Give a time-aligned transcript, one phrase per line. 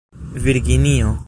[0.33, 1.17] virginio